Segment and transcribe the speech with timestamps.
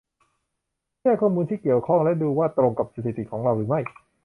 [1.01, 3.81] แยกข้อมูลที่เกี่ยวข้องและดูว่าตรงกับสถิติของเราหรือไม่